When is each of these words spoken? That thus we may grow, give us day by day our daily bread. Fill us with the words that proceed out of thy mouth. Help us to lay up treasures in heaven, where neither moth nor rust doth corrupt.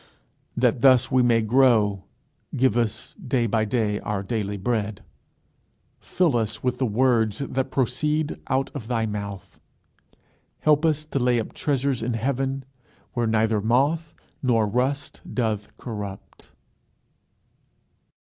That 0.57 0.81
thus 0.81 1.11
we 1.11 1.21
may 1.21 1.41
grow, 1.43 2.05
give 2.55 2.75
us 2.75 3.13
day 3.23 3.45
by 3.45 3.65
day 3.65 3.99
our 3.99 4.23
daily 4.23 4.57
bread. 4.57 5.03
Fill 5.99 6.35
us 6.35 6.63
with 6.63 6.79
the 6.79 6.87
words 6.87 7.37
that 7.37 7.69
proceed 7.69 8.39
out 8.47 8.71
of 8.73 8.87
thy 8.87 9.05
mouth. 9.05 9.59
Help 10.61 10.85
us 10.87 11.05
to 11.05 11.19
lay 11.19 11.39
up 11.39 11.53
treasures 11.53 12.01
in 12.01 12.13
heaven, 12.13 12.65
where 13.13 13.27
neither 13.27 13.61
moth 13.61 14.15
nor 14.41 14.65
rust 14.65 15.21
doth 15.31 15.67
corrupt. 15.77 16.49